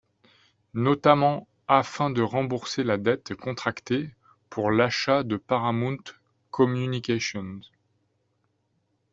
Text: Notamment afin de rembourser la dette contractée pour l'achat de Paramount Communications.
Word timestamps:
Notamment 0.73 1.47
afin 1.67 2.09
de 2.09 2.23
rembourser 2.23 2.83
la 2.83 2.97
dette 2.97 3.35
contractée 3.35 4.09
pour 4.49 4.71
l'achat 4.71 5.21
de 5.21 5.37
Paramount 5.37 5.97
Communications. 6.49 7.59